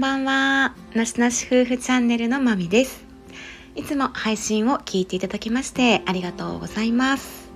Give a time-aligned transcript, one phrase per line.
[0.00, 0.74] んばんは。
[0.94, 3.04] なしなし夫婦チャンネルのまみです。
[3.74, 7.50] いつも配信を聞いていただきましてありがとうございます。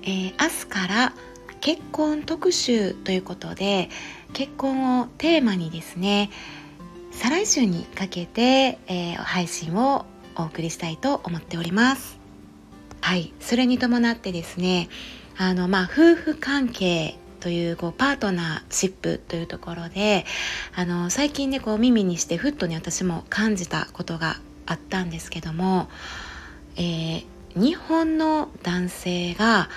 [0.00, 1.12] えー、明日から
[1.60, 3.90] 結婚特集ということで、
[4.32, 6.30] 結婚をテーマにですね、
[7.10, 12.18] 再来週にかけて、えー、配信をお送りしたいと思っております。
[13.02, 14.88] はい、それに伴ってですね、
[15.36, 20.24] あの、まあ、夫婦関係というこうパートナーシップというところで
[20.74, 25.90] あの最近ねこう耳にしてふっとね私も感じたことがあったんですけども、
[26.76, 29.68] えー、日本の男性が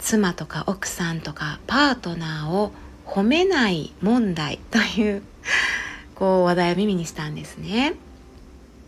[0.00, 2.72] 妻とか奥さんとかパートナーを
[3.06, 5.22] 褒めない問題という
[6.16, 7.94] こう話題を耳にしたんですね。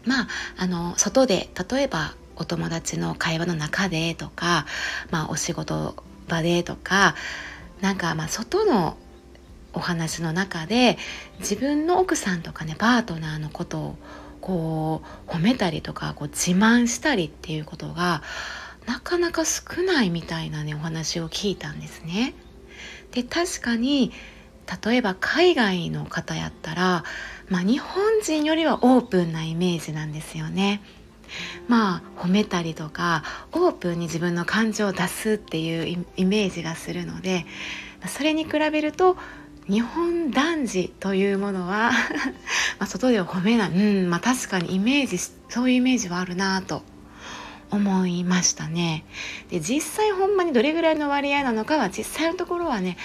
[0.04, 4.66] まあ、あの外で例えばお友達の会話の中でとか、
[5.12, 5.94] まあ、お仕事
[6.26, 7.14] 場でとか
[7.80, 8.96] なんかまあ外の
[9.72, 10.96] お話の中で
[11.40, 13.98] 自分の奥さんとかねパートナーのことを
[14.40, 18.22] こう褒めたりとかこう自慢したりっていうことが
[18.86, 22.34] なかなか少ないみたいなねお話を聞いたんですね。
[23.12, 24.12] で確かに
[24.84, 27.04] 例えば海外の方やったら、
[27.48, 30.82] まあ、日本人よりはオープンなイメージなんですよね。
[31.68, 37.46] まあ褒めたりとかオープンに自分の感情を出すっていうイメージがするので
[38.06, 39.16] それに比べると
[39.68, 41.90] 日本男児というものは
[42.78, 46.82] まあ外では褒めないうんまあ確かにイメージそういうイメージはあるなと
[47.70, 49.04] 思いましたね。
[49.50, 52.96] で実際ほんまにどれぐらいの割合なのかは実際のところはね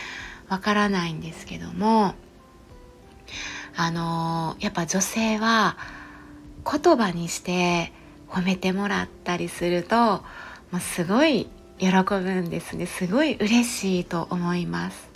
[0.49, 2.13] わからないんですけども
[3.75, 5.77] あのー、やっぱ女性は
[6.69, 7.91] 言葉にして
[8.31, 10.23] 褒めてもらったりするとも
[10.77, 11.47] うすごい
[11.79, 15.09] 喜ぶんですねすごい嬉しいと思います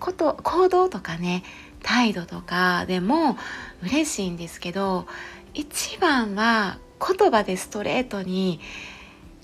[0.00, 1.44] こと行動とかね
[1.82, 3.36] 態度とかでも
[3.82, 5.06] 嬉しいんですけど
[5.52, 8.60] 一番は言葉でストレートに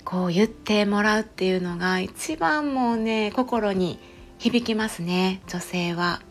[0.03, 3.99] こう言ってもらうっていうのが一番もうね心に
[4.39, 6.21] 響きますね女性は。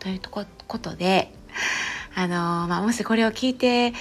[0.00, 0.44] というこ
[0.78, 1.32] とで
[2.14, 3.94] あのまあ、もしこれを聞いて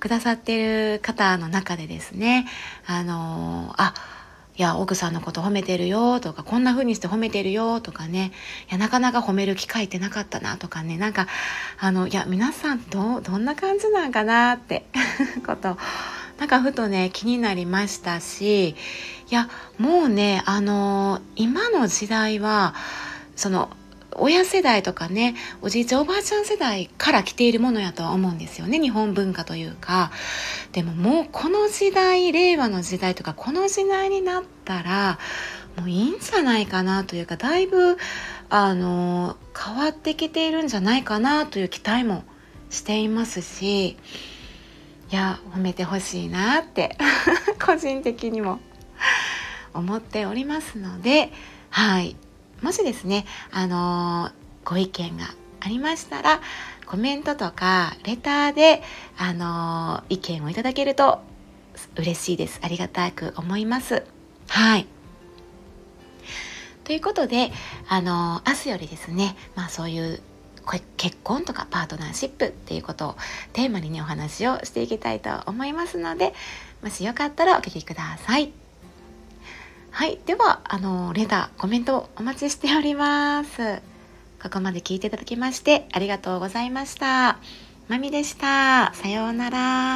[0.00, 2.46] くださってる方の中でですね
[2.86, 3.94] あのあ
[4.58, 8.32] いや奥さんのこと褒めてるよとかこんな風にして褒めてるよとかね
[8.70, 11.26] いやなかなか褒める機会ってなかったなとかねなんか
[11.78, 14.86] あのいや皆さんどどんな感じなんかなって
[15.46, 15.76] こと
[16.38, 18.74] なんかふとね気になりましたしい
[19.30, 22.74] やもうねあの今の時代は
[23.34, 23.68] その
[24.18, 30.10] 親世代とかねおじいちゃんおばあちゃん世代から来ているものやとは思うんですよね日本文化というか。
[30.72, 35.18] でももうこの時代令和の時代とかこの時代になったら
[35.78, 37.96] もういいんじゃないかなというかだいぶ
[38.48, 42.24] あの変わってきているんじゃないかなという期待も
[42.70, 43.96] していますしい
[45.10, 46.96] や褒めてほしいなって
[47.64, 48.60] 個人的にも
[49.72, 51.32] 思っておりますので
[51.70, 52.16] はい。
[52.66, 54.32] もしですね、あのー、
[54.64, 55.26] ご意見が
[55.60, 56.40] ありましたら、
[56.84, 58.82] コメントとかレターで、
[59.16, 61.20] あのー、意見をいただけると
[61.94, 62.58] 嬉しいです。
[62.64, 64.02] ありがたく思います。
[64.48, 64.86] はい。
[66.82, 67.52] ということで、
[67.88, 70.20] あのー、明日よりですね、まあそういう
[70.96, 73.16] 結婚とかパートナーシップっていうことを
[73.52, 76.34] テーマにねお話をしていきたいと思いますので
[76.82, 78.65] もしよかったらお聞きください。
[79.96, 83.80] はいではあのレターコメントお待ちしております。
[84.42, 87.38] ここまで聞いていただきましてありがとうございました。
[87.88, 88.92] まみでした。
[88.92, 89.95] さようなら。